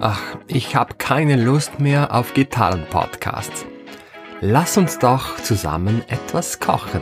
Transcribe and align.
Ach, 0.00 0.36
ich 0.48 0.76
habe 0.76 0.94
keine 0.94 1.36
Lust 1.36 1.80
mehr 1.80 2.14
auf 2.14 2.34
Gitarrenpodcasts. 2.34 3.64
Lass 4.40 4.76
uns 4.76 4.98
doch 4.98 5.36
zusammen 5.36 6.02
etwas 6.08 6.60
kochen. 6.60 7.00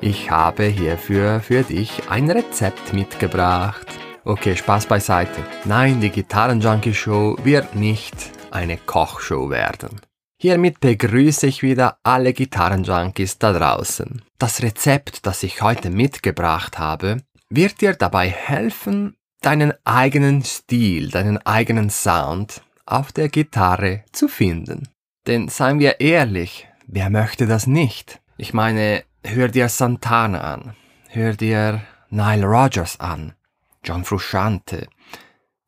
Ich 0.00 0.30
habe 0.30 0.64
hierfür 0.64 1.40
für 1.40 1.62
dich 1.62 2.10
ein 2.10 2.30
Rezept 2.30 2.92
mitgebracht. 2.92 3.86
Okay, 4.24 4.56
Spaß 4.56 4.86
beiseite. 4.86 5.42
Nein, 5.64 6.00
die 6.00 6.10
Gitarrenjunkie 6.10 6.94
Show 6.94 7.36
wird 7.42 7.74
nicht 7.74 8.14
eine 8.50 8.76
Kochshow 8.76 9.50
werden. 9.50 10.00
Hiermit 10.40 10.80
begrüße 10.80 11.46
ich 11.46 11.62
wieder 11.62 11.98
alle 12.02 12.34
Gitarrenjunkies 12.34 13.38
da 13.38 13.52
draußen. 13.52 14.22
Das 14.38 14.62
Rezept, 14.62 15.26
das 15.26 15.42
ich 15.42 15.62
heute 15.62 15.90
mitgebracht 15.90 16.78
habe, 16.78 17.22
wird 17.48 17.80
dir 17.80 17.94
dabei 17.94 18.28
helfen, 18.28 19.16
deinen 19.44 19.74
eigenen 19.84 20.42
Stil, 20.42 21.10
deinen 21.10 21.38
eigenen 21.38 21.90
Sound 21.90 22.62
auf 22.86 23.12
der 23.12 23.28
Gitarre 23.28 24.04
zu 24.12 24.28
finden. 24.28 24.88
Denn 25.26 25.48
seien 25.48 25.78
wir 25.78 26.00
ehrlich, 26.00 26.66
wer 26.86 27.10
möchte 27.10 27.46
das 27.46 27.66
nicht? 27.66 28.20
Ich 28.36 28.54
meine, 28.54 29.04
hör 29.22 29.48
dir 29.48 29.68
Santana 29.68 30.40
an, 30.40 30.74
hör 31.08 31.34
dir 31.34 31.82
Nile 32.10 32.46
Rodgers 32.46 33.00
an, 33.00 33.34
John 33.82 34.04
Frusciante, 34.04 34.86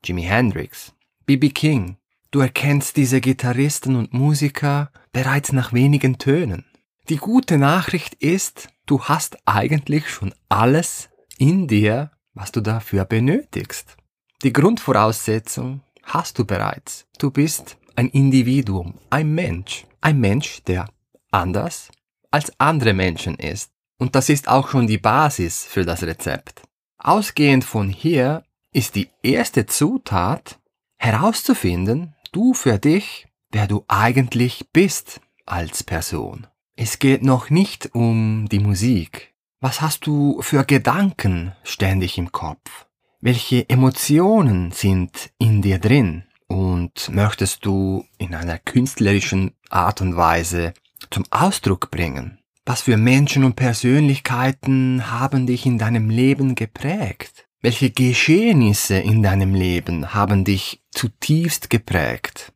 Jimi 0.04 0.22
Hendrix, 0.22 0.94
B.B. 1.26 1.50
King. 1.50 1.96
Du 2.30 2.40
erkennst 2.40 2.96
diese 2.96 3.20
Gitarristen 3.20 3.96
und 3.96 4.12
Musiker 4.12 4.90
bereits 5.12 5.52
nach 5.52 5.72
wenigen 5.72 6.18
Tönen. 6.18 6.64
Die 7.08 7.16
gute 7.16 7.56
Nachricht 7.56 8.14
ist, 8.14 8.68
du 8.86 9.04
hast 9.04 9.38
eigentlich 9.46 10.08
schon 10.08 10.34
alles 10.48 11.08
in 11.38 11.68
dir, 11.68 12.10
was 12.36 12.52
du 12.52 12.60
dafür 12.60 13.04
benötigst. 13.04 13.96
Die 14.42 14.52
Grundvoraussetzung 14.52 15.80
hast 16.04 16.38
du 16.38 16.44
bereits. 16.44 17.06
Du 17.18 17.30
bist 17.30 17.78
ein 17.96 18.08
Individuum, 18.10 18.94
ein 19.10 19.34
Mensch. 19.34 19.86
Ein 20.00 20.20
Mensch, 20.20 20.62
der 20.64 20.88
anders 21.32 21.90
als 22.30 22.52
andere 22.60 22.92
Menschen 22.92 23.36
ist. 23.36 23.70
Und 23.98 24.14
das 24.14 24.28
ist 24.28 24.46
auch 24.46 24.68
schon 24.68 24.86
die 24.86 24.98
Basis 24.98 25.64
für 25.64 25.84
das 25.84 26.02
Rezept. 26.02 26.62
Ausgehend 26.98 27.64
von 27.64 27.88
hier 27.88 28.44
ist 28.72 28.94
die 28.94 29.08
erste 29.22 29.64
Zutat 29.64 30.58
herauszufinden, 30.98 32.14
du 32.32 32.52
für 32.52 32.78
dich, 32.78 33.26
wer 33.50 33.66
du 33.66 33.84
eigentlich 33.88 34.68
bist 34.72 35.20
als 35.46 35.82
Person. 35.82 36.46
Es 36.76 36.98
geht 36.98 37.22
noch 37.22 37.48
nicht 37.48 37.94
um 37.94 38.46
die 38.50 38.58
Musik. 38.58 39.34
Was 39.66 39.80
hast 39.80 40.06
du 40.06 40.40
für 40.42 40.62
Gedanken 40.64 41.50
ständig 41.64 42.18
im 42.18 42.30
Kopf? 42.30 42.86
Welche 43.20 43.68
Emotionen 43.68 44.70
sind 44.70 45.32
in 45.38 45.60
dir 45.60 45.80
drin? 45.80 46.22
Und 46.46 47.08
möchtest 47.08 47.66
du 47.66 48.04
in 48.16 48.36
einer 48.36 48.60
künstlerischen 48.60 49.56
Art 49.68 50.00
und 50.02 50.16
Weise 50.16 50.72
zum 51.10 51.24
Ausdruck 51.30 51.90
bringen? 51.90 52.38
Was 52.64 52.82
für 52.82 52.96
Menschen 52.96 53.42
und 53.42 53.56
Persönlichkeiten 53.56 55.10
haben 55.10 55.48
dich 55.48 55.66
in 55.66 55.78
deinem 55.78 56.10
Leben 56.10 56.54
geprägt? 56.54 57.48
Welche 57.60 57.90
Geschehnisse 57.90 58.98
in 58.98 59.20
deinem 59.24 59.52
Leben 59.52 60.14
haben 60.14 60.44
dich 60.44 60.80
zutiefst 60.92 61.70
geprägt? 61.70 62.52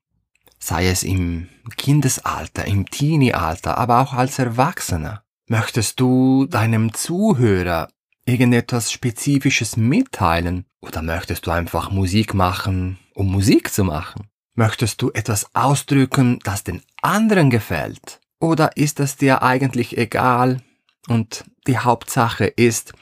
Sei 0.60 0.86
es 0.86 1.02
im 1.02 1.48
Kindesalter, 1.76 2.66
im 2.68 2.88
Teenie-Alter, 2.88 3.78
aber 3.78 3.98
auch 3.98 4.12
als 4.12 4.38
Erwachsener. 4.38 5.24
Möchtest 5.52 5.98
du 5.98 6.46
deinem 6.46 6.94
Zuhörer 6.94 7.88
irgendetwas 8.24 8.92
Spezifisches 8.92 9.76
mitteilen? 9.76 10.64
Oder 10.80 11.02
möchtest 11.02 11.44
du 11.44 11.50
einfach 11.50 11.90
Musik 11.90 12.34
machen, 12.34 13.00
um 13.14 13.32
Musik 13.32 13.72
zu 13.72 13.82
machen? 13.82 14.28
Möchtest 14.54 15.02
du 15.02 15.10
etwas 15.10 15.52
ausdrücken, 15.52 16.38
das 16.44 16.62
den 16.62 16.82
anderen 17.02 17.50
gefällt? 17.50 18.20
Oder 18.38 18.76
ist 18.76 19.00
es 19.00 19.16
dir 19.16 19.42
eigentlich 19.42 19.98
egal 19.98 20.62
und 21.08 21.44
die 21.66 21.78
Hauptsache 21.78 22.44
ist, 22.44 22.92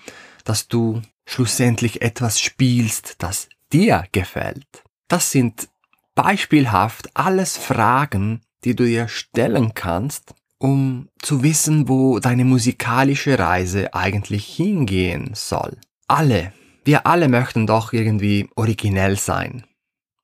dass 0.45 0.69
du 0.69 1.03
schlussendlich 1.27 2.01
etwas 2.01 2.41
spielst, 2.41 3.17
das 3.19 3.51
dir 3.75 4.07
gefällt? 4.13 4.85
Das 5.09 5.31
sind 5.31 5.69
beispielhaft 6.15 7.15
alles 7.15 7.59
Fragen, 7.59 8.41
die 8.65 8.75
du 8.75 8.87
dir 8.87 9.07
stellen 9.09 9.75
kannst, 9.75 10.33
um 10.59 11.09
zu 11.21 11.43
wissen, 11.43 11.89
wo 11.89 12.19
deine 12.19 12.45
musikalische 12.45 13.39
Reise 13.39 13.95
eigentlich 13.95 14.47
hingehen 14.47 15.31
soll. 15.35 15.79
Alle, 16.07 16.53
wir 16.85 17.07
alle 17.07 17.29
möchten 17.29 17.67
doch 17.67 17.93
irgendwie 17.93 18.49
originell 18.57 19.19
sein. 19.19 19.65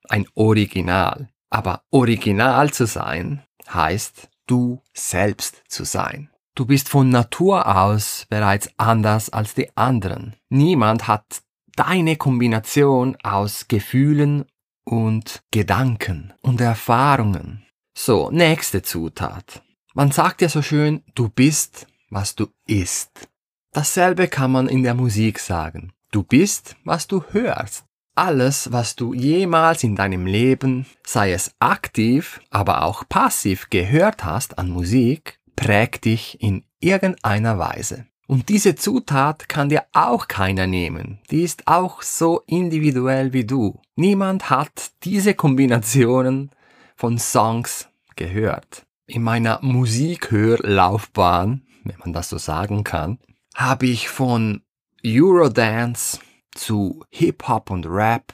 Ein 0.09 0.25
Original. 0.35 1.29
Aber 1.49 1.83
original 1.91 2.71
zu 2.71 2.85
sein 2.85 3.43
heißt, 3.69 4.29
du 4.47 4.81
selbst 4.93 5.63
zu 5.67 5.85
sein. 5.85 6.29
Du 6.55 6.65
bist 6.65 6.89
von 6.89 7.09
Natur 7.09 7.75
aus 7.77 8.25
bereits 8.29 8.69
anders 8.77 9.29
als 9.29 9.55
die 9.55 9.69
anderen. 9.75 10.35
Niemand 10.49 11.07
hat 11.07 11.41
deine 11.75 12.15
Kombination 12.15 13.17
aus 13.23 13.67
Gefühlen 13.67 14.45
und 14.85 15.43
Gedanken 15.51 16.33
und 16.41 16.61
Erfahrungen. 16.61 17.65
So, 17.97 18.29
nächste 18.31 18.81
Zutat. 18.81 19.64
Man 19.97 20.11
sagt 20.11 20.41
ja 20.41 20.49
so 20.49 20.61
schön, 20.61 21.03
du 21.15 21.29
bist, 21.29 21.87
was 22.09 22.35
du 22.35 22.47
isst. 22.67 23.29
Dasselbe 23.71 24.27
kann 24.27 24.51
man 24.51 24.67
in 24.67 24.83
der 24.83 24.93
Musik 24.93 25.39
sagen. 25.39 25.93
Du 26.11 26.21
bist, 26.21 26.75
was 26.83 27.07
du 27.07 27.23
hörst. 27.31 27.85
Alles, 28.13 28.73
was 28.73 28.97
du 28.97 29.13
jemals 29.13 29.85
in 29.85 29.95
deinem 29.95 30.25
Leben, 30.25 30.85
sei 31.05 31.31
es 31.31 31.55
aktiv, 31.59 32.41
aber 32.49 32.83
auch 32.83 33.07
passiv 33.07 33.69
gehört 33.69 34.25
hast 34.25 34.59
an 34.59 34.69
Musik, 34.69 35.39
prägt 35.55 36.03
dich 36.03 36.41
in 36.41 36.65
irgendeiner 36.81 37.57
Weise. 37.57 38.05
Und 38.27 38.49
diese 38.49 38.75
Zutat 38.75 39.47
kann 39.47 39.69
dir 39.69 39.85
auch 39.93 40.27
keiner 40.27 40.67
nehmen. 40.67 41.19
Die 41.31 41.43
ist 41.43 41.67
auch 41.67 42.01
so 42.01 42.41
individuell 42.47 43.31
wie 43.31 43.45
du. 43.45 43.79
Niemand 43.95 44.49
hat 44.49 44.91
diese 45.05 45.35
Kombinationen 45.35 46.51
von 46.97 47.17
Songs 47.17 47.87
gehört 48.17 48.85
in 49.07 49.23
meiner 49.23 49.59
Musikhörlaufbahn, 49.61 51.63
wenn 51.83 51.99
man 51.99 52.13
das 52.13 52.29
so 52.29 52.37
sagen 52.37 52.83
kann, 52.83 53.19
habe 53.55 53.87
ich 53.87 54.09
von 54.09 54.61
Eurodance 55.05 56.19
zu 56.51 57.03
Hip-Hop 57.11 57.69
und 57.69 57.85
Rap 57.85 58.33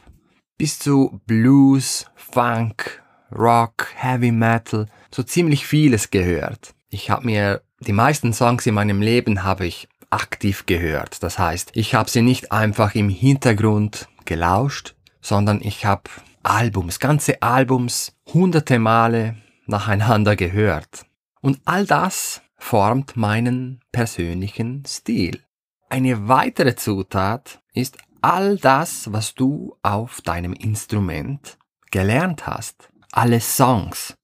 bis 0.58 0.80
zu 0.80 1.20
Blues, 1.26 2.06
Funk, 2.16 3.04
Rock, 3.32 3.88
Heavy 3.96 4.32
Metal, 4.32 4.86
so 5.14 5.24
ziemlich 5.24 5.66
vieles 5.66 6.12
gehört. 6.12 6.76
Ich 6.90 7.10
habe 7.10 7.26
mir 7.26 7.62
die 7.80 7.94
meisten 7.94 8.34
Songs 8.34 8.68
in 8.68 8.76
meinem 8.76 9.02
Leben 9.02 9.44
habe 9.44 9.66
ich 9.66 9.88
aktiv 10.12 10.66
gehört. 10.66 11.24
Das 11.24 11.40
heißt, 11.40 11.72
ich 11.74 11.96
habe 11.96 12.10
sie 12.10 12.22
nicht 12.22 12.52
einfach 12.52 12.96
im 12.96 13.10
Hintergrund 13.10 14.08
gelauscht, 14.26 14.96
sondern 15.22 15.62
ich 15.62 15.86
habe 15.86 16.04
Albums, 16.44 17.00
ganze 17.00 17.42
Albums, 17.42 18.14
hunderte 18.34 18.80
Male 18.80 19.38
nacheinander 19.72 20.36
gehört. 20.36 21.06
Und 21.42 21.60
all 21.66 21.86
das 21.86 22.42
formt 22.58 23.18
meinen 23.18 23.82
persönlichen 23.92 24.86
Stil. 24.86 25.42
Eine 25.90 26.28
weitere 26.28 26.76
Zutat 26.76 27.60
ist 27.74 27.98
all 28.22 28.58
das, 28.58 29.12
was 29.12 29.34
du 29.34 29.76
auf 29.82 30.22
deinem 30.22 30.54
Instrument 30.54 31.58
gelernt 31.90 32.46
hast. 32.46 32.90
Alle 33.12 33.42
Songs, 33.42 34.16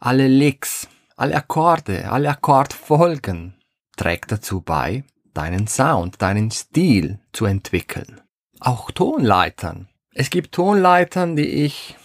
alle 0.00 0.26
Licks, 0.26 0.88
alle 1.16 1.36
Akkorde, 1.36 2.10
alle 2.10 2.30
Akkordfolgen 2.30 3.54
trägt 3.96 4.32
dazu 4.32 4.62
bei, 4.62 5.04
deinen 5.34 5.66
Sound, 5.66 6.20
deinen 6.22 6.50
Stil 6.50 7.20
zu 7.32 7.44
entwickeln. 7.44 8.20
Auch 8.58 8.90
Tonleitern. 8.90 9.88
Es 10.12 10.30
gibt 10.30 10.54
Tonleitern, 10.54 11.36
die 11.36 11.46
ich 11.46 11.96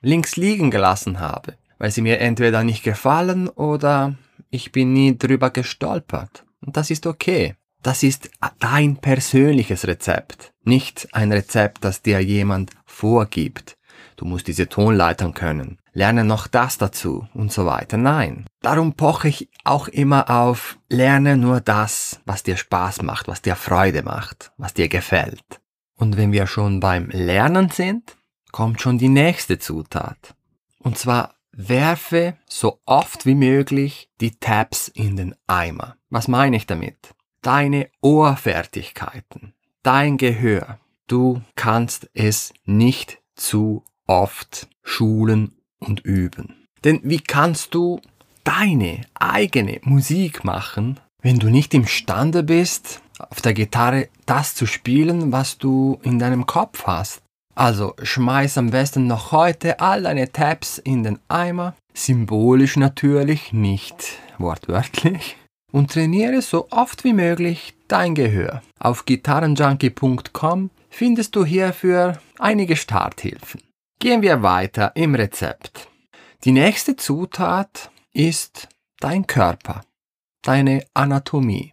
links 0.00 0.36
liegen 0.36 0.70
gelassen 0.70 1.20
habe 1.20 1.54
weil 1.82 1.90
sie 1.90 2.00
mir 2.00 2.20
entweder 2.20 2.62
nicht 2.62 2.84
gefallen 2.84 3.48
oder 3.48 4.14
ich 4.50 4.70
bin 4.70 4.92
nie 4.92 5.18
drüber 5.18 5.50
gestolpert. 5.50 6.44
Und 6.64 6.76
das 6.76 6.90
ist 6.90 7.08
okay. 7.08 7.56
Das 7.82 8.04
ist 8.04 8.30
dein 8.60 8.98
persönliches 8.98 9.88
Rezept, 9.88 10.52
nicht 10.62 11.08
ein 11.10 11.32
Rezept, 11.32 11.84
das 11.84 12.00
dir 12.00 12.20
jemand 12.20 12.70
vorgibt. 12.86 13.76
Du 14.14 14.24
musst 14.24 14.46
diese 14.46 14.68
Tonleitern 14.68 15.34
können, 15.34 15.78
lerne 15.92 16.22
noch 16.22 16.46
das 16.46 16.78
dazu 16.78 17.26
und 17.34 17.50
so 17.50 17.66
weiter. 17.66 17.96
Nein. 17.96 18.46
Darum 18.60 18.92
poche 18.92 19.26
ich 19.26 19.48
auch 19.64 19.88
immer 19.88 20.30
auf, 20.30 20.78
lerne 20.88 21.36
nur 21.36 21.60
das, 21.60 22.20
was 22.24 22.44
dir 22.44 22.56
Spaß 22.56 23.02
macht, 23.02 23.26
was 23.26 23.42
dir 23.42 23.56
Freude 23.56 24.04
macht, 24.04 24.52
was 24.56 24.72
dir 24.72 24.88
gefällt. 24.88 25.60
Und 25.96 26.16
wenn 26.16 26.30
wir 26.30 26.46
schon 26.46 26.78
beim 26.78 27.08
Lernen 27.08 27.70
sind, 27.70 28.16
kommt 28.52 28.80
schon 28.80 28.98
die 28.98 29.08
nächste 29.08 29.58
Zutat. 29.58 30.36
Und 30.78 30.96
zwar 30.96 31.34
Werfe 31.52 32.36
so 32.48 32.80
oft 32.86 33.26
wie 33.26 33.34
möglich 33.34 34.08
die 34.20 34.32
Tabs 34.32 34.88
in 34.88 35.16
den 35.16 35.34
Eimer. 35.46 35.96
Was 36.08 36.28
meine 36.28 36.56
ich 36.56 36.66
damit? 36.66 37.14
Deine 37.42 37.88
Ohrfertigkeiten, 38.00 39.54
dein 39.82 40.16
Gehör. 40.16 40.78
Du 41.06 41.42
kannst 41.56 42.08
es 42.14 42.54
nicht 42.64 43.18
zu 43.34 43.84
oft 44.06 44.68
schulen 44.82 45.56
und 45.78 46.00
üben. 46.00 46.68
Denn 46.84 47.00
wie 47.02 47.20
kannst 47.20 47.74
du 47.74 48.00
deine 48.44 49.02
eigene 49.14 49.80
Musik 49.82 50.44
machen, 50.44 51.00
wenn 51.20 51.38
du 51.38 51.50
nicht 51.50 51.74
imstande 51.74 52.42
bist, 52.42 53.02
auf 53.18 53.40
der 53.40 53.54
Gitarre 53.54 54.08
das 54.26 54.54
zu 54.54 54.66
spielen, 54.66 55.32
was 55.32 55.58
du 55.58 55.98
in 56.02 56.18
deinem 56.18 56.46
Kopf 56.46 56.86
hast? 56.86 57.21
Also 57.54 57.94
schmeiß 58.02 58.58
am 58.58 58.70
besten 58.70 59.06
noch 59.06 59.32
heute 59.32 59.80
all 59.80 60.02
deine 60.02 60.32
Tabs 60.32 60.78
in 60.78 61.02
den 61.02 61.18
Eimer, 61.28 61.74
symbolisch 61.92 62.76
natürlich, 62.76 63.52
nicht 63.52 64.18
wortwörtlich, 64.38 65.36
und 65.70 65.92
trainiere 65.92 66.40
so 66.40 66.68
oft 66.70 67.04
wie 67.04 67.12
möglich 67.12 67.74
dein 67.88 68.14
Gehör. 68.14 68.62
Auf 68.78 69.04
gitarrenjunkie.com 69.04 70.70
findest 70.88 71.36
du 71.36 71.44
hierfür 71.44 72.18
einige 72.38 72.76
Starthilfen. 72.76 73.60
Gehen 73.98 74.22
wir 74.22 74.42
weiter 74.42 74.92
im 74.94 75.14
Rezept. 75.14 75.88
Die 76.44 76.52
nächste 76.52 76.96
Zutat 76.96 77.90
ist 78.12 78.68
dein 78.98 79.26
Körper, 79.26 79.82
deine 80.42 80.84
Anatomie, 80.94 81.72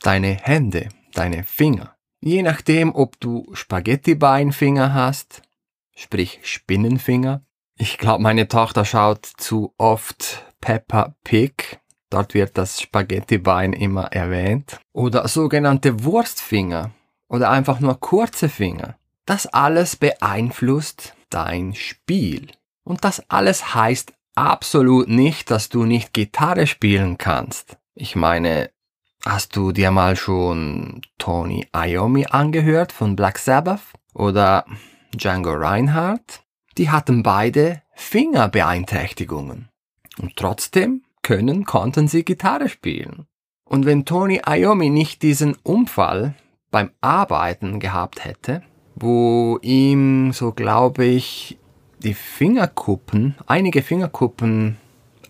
deine 0.00 0.34
Hände, 0.34 0.88
deine 1.12 1.44
Finger. 1.44 1.94
Je 2.20 2.42
nachdem, 2.42 2.94
ob 2.94 3.18
du 3.20 3.46
Spaghetti-Beinfinger 3.52 4.92
hast, 4.92 5.42
sprich 5.94 6.40
Spinnenfinger. 6.42 7.42
Ich 7.76 7.98
glaube, 7.98 8.22
meine 8.22 8.48
Tochter 8.48 8.84
schaut 8.84 9.24
zu 9.24 9.72
oft 9.78 10.44
Peppa 10.60 11.14
Pig. 11.22 11.80
Dort 12.10 12.34
wird 12.34 12.58
das 12.58 12.80
Spaghetti-Bein 12.80 13.72
immer 13.72 14.12
erwähnt. 14.12 14.80
Oder 14.92 15.28
sogenannte 15.28 16.02
Wurstfinger. 16.02 16.90
Oder 17.28 17.50
einfach 17.50 17.80
nur 17.80 18.00
kurze 18.00 18.48
Finger. 18.48 18.96
Das 19.26 19.46
alles 19.46 19.96
beeinflusst 19.96 21.14
dein 21.30 21.74
Spiel. 21.74 22.48
Und 22.82 23.04
das 23.04 23.28
alles 23.28 23.74
heißt 23.74 24.14
absolut 24.34 25.08
nicht, 25.08 25.50
dass 25.50 25.68
du 25.68 25.84
nicht 25.84 26.14
Gitarre 26.14 26.66
spielen 26.66 27.18
kannst. 27.18 27.76
Ich 27.94 28.16
meine, 28.16 28.70
hast 29.28 29.54
du 29.56 29.72
dir 29.72 29.90
mal 29.90 30.16
schon 30.16 31.02
Tony 31.18 31.66
Iommi 31.76 32.26
angehört 32.30 32.92
von 32.92 33.14
Black 33.14 33.38
Sabbath 33.38 33.82
oder 34.14 34.64
Django 35.14 35.52
Reinhardt? 35.52 36.42
Die 36.78 36.90
hatten 36.90 37.22
beide 37.22 37.82
Fingerbeeinträchtigungen. 37.94 39.68
Und 40.20 40.36
trotzdem 40.36 41.02
können, 41.22 41.64
konnten 41.64 42.08
sie 42.08 42.24
Gitarre 42.24 42.68
spielen. 42.68 43.26
Und 43.64 43.84
wenn 43.84 44.06
Tony 44.06 44.40
Iommi 44.46 44.88
nicht 44.88 45.22
diesen 45.22 45.54
Unfall 45.62 46.34
beim 46.70 46.90
Arbeiten 47.02 47.80
gehabt 47.80 48.24
hätte, 48.24 48.62
wo 48.94 49.58
ihm, 49.60 50.32
so 50.32 50.52
glaube 50.52 51.04
ich, 51.04 51.58
die 51.98 52.14
Fingerkuppen, 52.14 53.34
einige 53.46 53.82
Fingerkuppen 53.82 54.78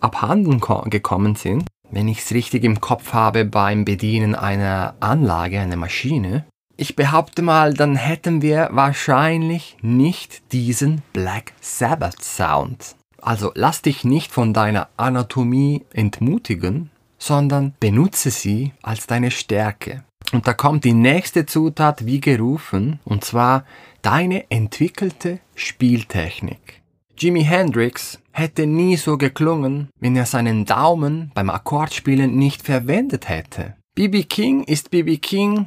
abhanden 0.00 0.60
gekommen 0.88 1.34
sind, 1.34 1.64
wenn 1.90 2.08
ich 2.08 2.20
es 2.20 2.32
richtig 2.32 2.64
im 2.64 2.80
Kopf 2.80 3.12
habe 3.12 3.44
beim 3.44 3.84
Bedienen 3.84 4.34
einer 4.34 4.94
Anlage, 5.00 5.60
einer 5.60 5.76
Maschine, 5.76 6.44
ich 6.76 6.94
behaupte 6.94 7.42
mal, 7.42 7.74
dann 7.74 7.96
hätten 7.96 8.40
wir 8.40 8.68
wahrscheinlich 8.70 9.76
nicht 9.82 10.52
diesen 10.52 11.02
Black 11.12 11.52
Sabbath 11.60 12.22
Sound. 12.22 12.94
Also 13.20 13.50
lass 13.54 13.82
dich 13.82 14.04
nicht 14.04 14.30
von 14.30 14.54
deiner 14.54 14.88
Anatomie 14.96 15.84
entmutigen, 15.92 16.90
sondern 17.18 17.74
benutze 17.80 18.30
sie 18.30 18.72
als 18.80 19.08
deine 19.08 19.32
Stärke. 19.32 20.04
Und 20.32 20.46
da 20.46 20.52
kommt 20.52 20.84
die 20.84 20.92
nächste 20.92 21.46
Zutat 21.46 22.06
wie 22.06 22.20
gerufen, 22.20 23.00
und 23.04 23.24
zwar 23.24 23.64
deine 24.02 24.50
entwickelte 24.50 25.40
Spieltechnik. 25.54 26.77
Jimi 27.20 27.42
Hendrix 27.42 28.20
hätte 28.30 28.64
nie 28.64 28.96
so 28.96 29.18
geklungen, 29.18 29.88
wenn 29.98 30.14
er 30.14 30.24
seinen 30.24 30.64
Daumen 30.64 31.32
beim 31.34 31.50
Akkordspielen 31.50 32.36
nicht 32.36 32.62
verwendet 32.62 33.28
hätte. 33.28 33.74
BB 33.96 34.28
King 34.28 34.62
ist 34.62 34.92
BB 34.92 35.20
King 35.20 35.66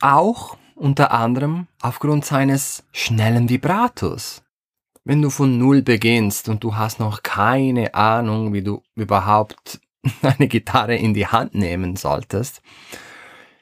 auch 0.00 0.56
unter 0.74 1.12
anderem 1.12 1.68
aufgrund 1.80 2.24
seines 2.24 2.82
schnellen 2.90 3.48
Vibratos. 3.48 4.42
Wenn 5.04 5.22
du 5.22 5.30
von 5.30 5.56
Null 5.56 5.82
beginnst 5.82 6.48
und 6.48 6.64
du 6.64 6.74
hast 6.74 6.98
noch 6.98 7.22
keine 7.22 7.94
Ahnung, 7.94 8.52
wie 8.52 8.62
du 8.62 8.82
überhaupt 8.96 9.80
eine 10.22 10.48
Gitarre 10.48 10.96
in 10.96 11.14
die 11.14 11.28
Hand 11.28 11.54
nehmen 11.54 11.94
solltest, 11.94 12.60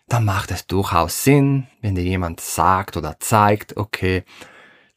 dann 0.09 0.25
macht 0.25 0.53
es 0.53 0.67
durchaus 0.67 1.23
Sinn, 1.23 1.67
wenn 1.83 1.95
dir 1.95 2.03
jemand 2.03 2.41
sagt 2.41 2.97
oder 2.97 3.21
zeigt, 3.21 3.77
okay, 3.77 4.25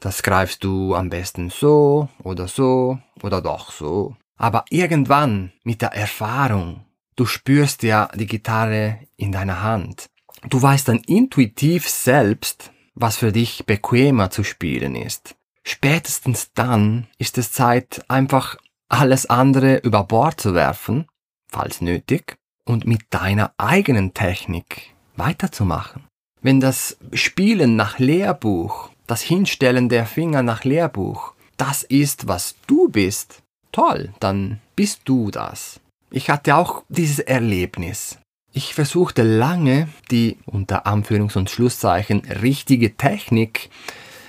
das 0.04 0.22
greifst 0.22 0.64
du 0.64 0.96
am 0.96 1.10
besten 1.10 1.50
so 1.50 2.10
oder 2.24 2.50
so 2.50 3.00
oder 3.22 3.42
doch 3.42 3.72
so. 3.72 4.16
Aber 4.38 4.66
irgendwann 4.70 5.54
mit 5.64 5.82
der 5.82 5.94
Erfahrung, 5.94 6.86
du 7.16 7.26
spürst 7.26 7.84
ja 7.84 8.10
die 8.14 8.26
Gitarre 8.26 9.00
in 9.16 9.32
deiner 9.32 9.62
Hand. 9.62 10.08
Du 10.50 10.62
weißt 10.62 10.90
dann 10.90 11.00
intuitiv 11.08 11.88
selbst, 11.90 12.72
was 12.96 13.16
für 13.16 13.32
dich 13.32 13.66
bequemer 13.66 14.30
zu 14.30 14.44
spielen 14.44 14.96
ist. 14.96 15.36
Spätestens 15.64 16.52
dann 16.54 17.08
ist 17.18 17.38
es 17.38 17.54
Zeit, 17.54 18.04
einfach 18.10 18.58
alles 18.90 19.26
andere 19.28 19.78
über 19.78 20.04
Bord 20.04 20.42
zu 20.42 20.54
werfen, 20.54 21.08
falls 21.48 21.80
nötig, 21.80 22.36
und 22.66 22.86
mit 22.86 23.04
deiner 23.10 23.54
eigenen 23.58 24.14
Technik 24.14 24.94
weiterzumachen. 25.16 26.04
Wenn 26.42 26.60
das 26.60 26.98
Spielen 27.14 27.78
nach 27.78 28.00
Lehrbuch, 28.00 28.90
das 29.08 29.22
Hinstellen 29.22 29.90
der 29.90 30.06
Finger 30.06 30.44
nach 30.44 30.64
Lehrbuch, 30.64 31.34
das 31.58 31.84
ist, 31.84 32.28
was 32.28 32.56
du 32.68 32.90
bist, 32.90 33.42
toll, 33.72 34.14
dann 34.20 34.60
bist 34.76 35.02
du 35.06 35.32
das. 35.32 35.80
Ich 36.12 36.30
hatte 36.30 36.56
auch 36.56 36.84
dieses 36.90 37.20
Erlebnis. 37.20 38.18
Ich 38.54 38.76
versuchte 38.76 39.24
lange, 39.24 39.88
die 40.12 40.38
unter 40.46 40.86
Anführungs- 40.86 41.38
und 41.38 41.50
Schlusszeichen 41.50 42.22
richtige 42.42 42.96
Technik 42.96 43.70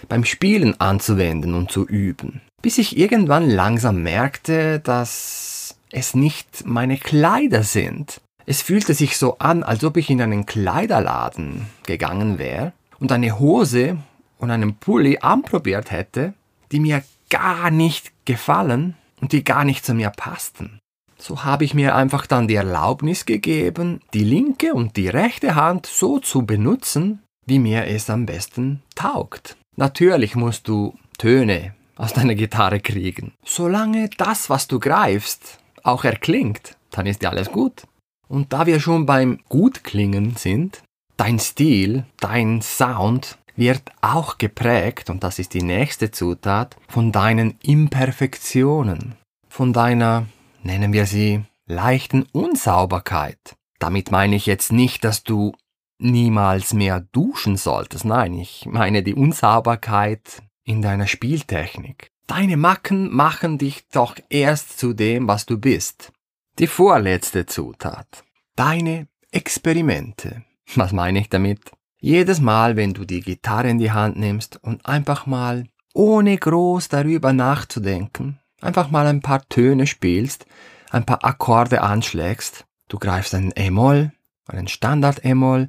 beim 0.09 0.25
Spielen 0.25 0.81
anzuwenden 0.81 1.55
und 1.55 1.71
zu 1.71 1.87
üben, 1.87 2.41
bis 2.63 2.79
ich 2.79 2.97
irgendwann 2.97 3.49
langsam 3.51 4.03
merkte, 4.03 4.81
dass 4.81 5.77
es 5.91 6.15
nicht 6.15 6.67
meine 6.67 6.97
Kleider 6.97 7.63
sind, 7.63 8.21
es 8.47 8.61
fühlte 8.61 8.93
sich 8.95 9.17
so 9.17 9.39
an, 9.39 9.63
als 9.63 9.85
ob 9.85 9.97
ich 9.97 10.11
in 10.11 10.21
einen 10.21 10.45
Kleiderladen 10.45 11.67
gegangen 11.87 12.39
wäre 12.39 12.73
und 12.99 13.11
eine 13.11 13.39
Hose 13.39 13.97
und 14.45 14.51
einen 14.51 14.77
Pulli 14.77 15.19
anprobiert 15.19 15.91
hätte, 15.91 16.35
die 16.71 16.79
mir 16.79 17.03
gar 17.31 17.71
nicht 17.71 18.13
gefallen 18.27 18.95
und 19.21 19.33
die 19.33 19.43
gar 19.43 19.65
nicht 19.65 19.85
zu 19.85 19.95
mir 19.95 20.11
passten. 20.11 20.79
So 21.19 21.45
habe 21.45 21.65
ich 21.65 21.73
mir 21.73 21.95
einfach 21.95 22.27
dann 22.27 22.47
die 22.47 22.55
Erlaubnis 22.55 23.25
gegeben, 23.25 24.01
die 24.13 24.25
linke 24.25 24.75
und 24.75 24.97
die 24.97 25.09
rechte 25.09 25.55
Hand 25.55 25.87
so 25.87 26.19
zu 26.19 26.45
benutzen, 26.45 27.23
wie 27.47 27.59
mir 27.59 27.87
es 27.87 28.11
am 28.11 28.27
besten 28.27 28.83
taugt. 28.95 29.57
Natürlich 29.77 30.37
musst 30.37 30.69
du 30.69 30.95
Töne 31.17 31.75
aus 31.97 32.13
deiner 32.13 32.35
Gitarre 32.35 32.81
kriegen. 32.81 33.33
Solange 33.45 34.11
das, 34.19 34.51
was 34.51 34.69
du 34.69 34.79
greifst, 34.79 35.59
auch 35.83 36.05
erklingt, 36.05 36.77
dann 36.91 37.07
ist 37.07 37.23
ja 37.23 37.31
alles 37.31 37.51
gut. 37.51 37.85
Und 38.29 38.53
da 38.53 38.67
wir 38.67 38.79
schon 38.81 39.07
beim 39.07 39.39
Gutklingen 39.49 40.37
sind, 40.37 40.83
dein 41.17 41.39
Stil, 41.39 42.05
dein 42.21 42.61
Sound 42.61 43.39
wird 43.57 43.83
auch 44.01 44.39
geprägt, 44.39 45.11
und 45.11 45.25
das 45.25 45.39
ist 45.39 45.55
die 45.55 45.63
nächste 45.63 46.11
Zutat, 46.11 46.77
von 46.89 47.13
deinen 47.13 47.59
Imperfektionen, 47.63 49.15
von 49.49 49.73
deiner, 49.73 50.27
nennen 50.63 50.93
wir 50.93 51.07
sie, 51.07 51.43
leichten 51.67 52.25
Unsauberkeit. 52.33 53.57
Damit 53.79 54.11
meine 54.11 54.37
ich 54.37 54.47
jetzt 54.47 54.73
nicht, 54.73 55.05
dass 55.05 55.25
du 55.25 55.53
niemals 55.99 56.75
mehr 56.75 57.01
duschen 57.13 57.57
solltest. 57.57 58.05
Nein, 58.05 58.35
ich 58.35 58.67
meine 58.67 59.03
die 59.03 59.15
Unsauberkeit 59.15 60.43
in 60.65 60.83
deiner 60.83 61.07
Spieltechnik. 61.07 62.11
Deine 62.27 62.57
Macken 62.57 63.15
machen 63.15 63.59
dich 63.59 63.87
doch 63.91 64.17
erst 64.31 64.79
zu 64.79 64.95
dem, 64.95 65.29
was 65.29 65.47
du 65.47 65.59
bist. 65.59 66.13
Die 66.59 66.67
vorletzte 66.67 67.47
Zutat. 67.47 68.25
Deine 68.57 69.09
Experimente. 69.31 70.45
Was 70.75 70.93
meine 70.93 71.19
ich 71.19 71.29
damit? 71.29 71.73
Jedes 72.05 72.39
Mal, 72.39 72.77
wenn 72.77 72.93
du 72.93 73.07
die 73.07 73.23
Gitarre 73.23 73.71
in 73.71 73.79
die 73.79 73.91
Hand 73.91 74.19
nimmst 74.19 74.63
und 74.63 74.85
einfach 74.85 75.25
mal, 75.25 75.65
ohne 75.95 76.37
groß 76.37 76.91
darüber 76.91 77.33
nachzudenken, 77.33 78.39
einfach 78.61 78.91
mal 78.91 79.07
ein 79.07 79.23
paar 79.23 79.49
Töne 79.49 79.87
spielst, 79.87 80.45
ein 80.91 81.07
paar 81.07 81.25
Akkorde 81.25 81.81
anschlägst, 81.81 82.67
du 82.89 82.99
greifst 82.99 83.35
einen 83.35 83.55
E-Moll, 83.57 84.13
einen 84.47 84.69
Standard-E-Moll, 84.69 85.69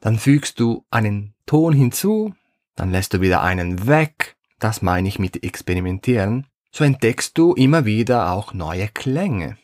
dann 0.00 0.18
fügst 0.18 0.58
du 0.58 0.86
einen 0.90 1.34
Ton 1.44 1.74
hinzu, 1.74 2.32
dann 2.74 2.90
lässt 2.90 3.12
du 3.12 3.20
wieder 3.20 3.42
einen 3.42 3.86
weg, 3.86 4.36
das 4.60 4.80
meine 4.80 5.06
ich 5.06 5.18
mit 5.18 5.44
experimentieren, 5.44 6.46
so 6.72 6.82
entdeckst 6.82 7.36
du 7.36 7.52
immer 7.52 7.84
wieder 7.84 8.32
auch 8.32 8.54
neue 8.54 8.88
Klänge. 8.88 9.58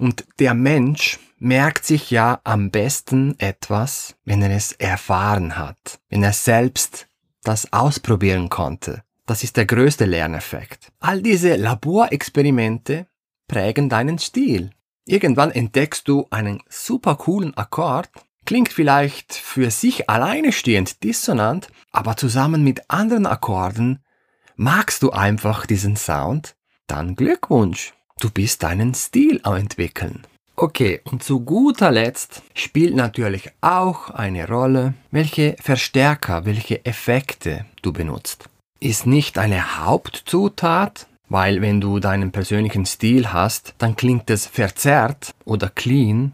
Und 0.00 0.24
der 0.38 0.54
Mensch 0.54 1.18
merkt 1.38 1.84
sich 1.84 2.10
ja 2.10 2.40
am 2.44 2.70
besten 2.70 3.38
etwas, 3.38 4.16
wenn 4.24 4.40
er 4.40 4.50
es 4.50 4.72
erfahren 4.72 5.58
hat, 5.58 6.00
wenn 6.08 6.22
er 6.22 6.32
selbst 6.32 7.06
das 7.42 7.70
ausprobieren 7.74 8.48
konnte. 8.48 9.02
das 9.26 9.44
ist 9.44 9.58
der 9.58 9.66
größte 9.66 10.06
Lerneffekt. 10.06 10.90
All 11.00 11.20
diese 11.20 11.54
Laborexperimente 11.54 13.08
prägen 13.46 13.90
deinen 13.90 14.18
Stil. 14.18 14.70
Irgendwann 15.04 15.50
entdeckst 15.50 16.08
du 16.08 16.26
einen 16.30 16.62
super 16.68 17.16
coolen 17.16 17.54
Akkord, 17.56 18.08
klingt 18.46 18.72
vielleicht 18.72 19.34
für 19.34 19.70
sich 19.70 20.08
alleine 20.08 20.50
stehend 20.50 21.04
dissonant, 21.04 21.68
aber 21.92 22.16
zusammen 22.16 22.64
mit 22.64 22.88
anderen 22.88 23.26
Akkorden 23.26 24.02
magst 24.56 25.02
du 25.02 25.10
einfach 25.10 25.66
diesen 25.66 25.96
Sound, 25.96 26.56
dann 26.86 27.14
Glückwunsch, 27.16 27.92
du 28.20 28.30
bist 28.30 28.62
deinen 28.62 28.94
Stil 28.94 29.40
am 29.42 29.56
entwickeln. 29.56 30.26
Okay, 30.56 31.00
und 31.04 31.22
zu 31.22 31.40
guter 31.40 31.90
Letzt 31.90 32.42
spielt 32.54 32.94
natürlich 32.94 33.50
auch 33.62 34.10
eine 34.10 34.46
Rolle, 34.46 34.94
welche 35.10 35.56
Verstärker, 35.60 36.44
welche 36.44 36.84
Effekte 36.84 37.64
du 37.82 37.92
benutzt 37.92 38.50
ist 38.80 39.06
nicht 39.06 39.38
eine 39.38 39.84
Hauptzutat, 39.84 41.06
weil 41.28 41.60
wenn 41.60 41.80
du 41.80 42.00
deinen 42.00 42.32
persönlichen 42.32 42.86
Stil 42.86 43.32
hast, 43.32 43.74
dann 43.78 43.94
klingt 43.94 44.30
es 44.30 44.46
verzerrt 44.46 45.32
oder 45.44 45.68
clean 45.68 46.32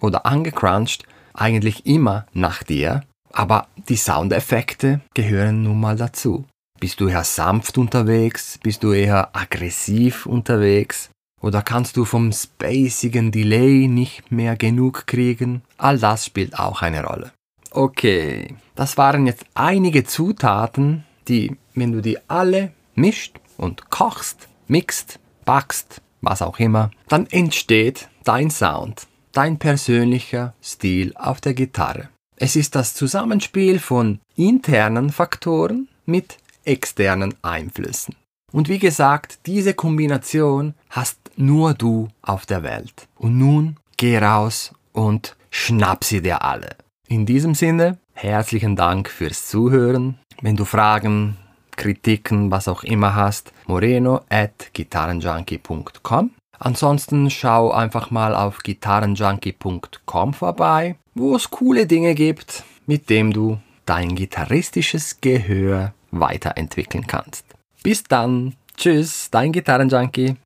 oder 0.00 0.24
angecrunched 0.24 1.04
eigentlich 1.34 1.84
immer 1.86 2.26
nach 2.32 2.62
dir, 2.62 3.02
aber 3.32 3.66
die 3.88 3.96
Soundeffekte 3.96 5.00
gehören 5.14 5.64
nun 5.64 5.80
mal 5.80 5.96
dazu. 5.96 6.46
Bist 6.80 7.00
du 7.00 7.08
eher 7.08 7.24
sanft 7.24 7.76
unterwegs? 7.76 8.58
Bist 8.62 8.84
du 8.84 8.92
eher 8.92 9.36
aggressiv 9.36 10.26
unterwegs? 10.26 11.10
Oder 11.40 11.62
kannst 11.62 11.96
du 11.96 12.04
vom 12.04 12.32
spacigen 12.32 13.30
Delay 13.30 13.86
nicht 13.86 14.32
mehr 14.32 14.56
genug 14.56 15.06
kriegen? 15.06 15.62
All 15.76 15.98
das 15.98 16.26
spielt 16.26 16.58
auch 16.58 16.82
eine 16.82 17.04
Rolle. 17.04 17.32
Okay, 17.70 18.54
das 18.74 18.96
waren 18.96 19.26
jetzt 19.26 19.44
einige 19.54 20.04
Zutaten, 20.04 21.04
die, 21.28 21.56
wenn 21.74 21.92
du 21.92 22.00
die 22.00 22.18
alle 22.28 22.72
mischt 22.94 23.38
und 23.56 23.90
kochst, 23.90 24.48
mixt, 24.66 25.20
backst, 25.44 26.00
was 26.20 26.42
auch 26.42 26.58
immer, 26.58 26.90
dann 27.08 27.26
entsteht 27.26 28.08
dein 28.24 28.50
Sound, 28.50 29.06
dein 29.32 29.58
persönlicher 29.58 30.54
Stil 30.62 31.14
auf 31.16 31.40
der 31.40 31.54
Gitarre. 31.54 32.08
Es 32.36 32.56
ist 32.56 32.74
das 32.74 32.94
Zusammenspiel 32.94 33.78
von 33.78 34.20
internen 34.36 35.10
Faktoren 35.10 35.88
mit 36.06 36.38
externen 36.64 37.34
Einflüssen. 37.42 38.14
Und 38.52 38.68
wie 38.68 38.78
gesagt, 38.78 39.40
diese 39.46 39.74
Kombination 39.74 40.74
hast 40.90 41.18
nur 41.36 41.74
du 41.74 42.08
auf 42.22 42.46
der 42.46 42.62
Welt. 42.62 43.08
Und 43.16 43.38
nun 43.38 43.76
geh 43.96 44.18
raus 44.18 44.72
und 44.92 45.36
schnapp 45.50 46.04
sie 46.04 46.22
dir 46.22 46.42
alle. 46.42 46.76
In 47.08 47.26
diesem 47.26 47.54
Sinne, 47.54 47.98
herzlichen 48.14 48.76
Dank 48.76 49.08
fürs 49.08 49.46
Zuhören. 49.48 50.18
Wenn 50.40 50.56
du 50.56 50.64
Fragen, 50.64 51.36
Kritiken, 51.76 52.50
was 52.50 52.68
auch 52.68 52.84
immer 52.84 53.14
hast, 53.14 53.52
moreno 53.66 54.20
at 54.28 54.72
gitarrenjunkie.com. 54.72 56.30
Ansonsten 56.58 57.30
schau 57.30 57.70
einfach 57.70 58.10
mal 58.10 58.34
auf 58.34 58.58
gitarrenjunkie.com 58.58 60.34
vorbei, 60.34 60.96
wo 61.14 61.36
es 61.36 61.50
coole 61.50 61.86
Dinge 61.86 62.14
gibt, 62.14 62.64
mit 62.86 63.08
dem 63.10 63.32
du 63.32 63.58
dein 63.86 64.16
gitarristisches 64.16 65.20
Gehör 65.20 65.94
weiterentwickeln 66.10 67.06
kannst. 67.06 67.44
Bis 67.88 68.02
dann. 68.02 68.54
Tschüss, 68.76 69.30
dein 69.30 69.50
Gitarrenjunkie. 69.50 70.36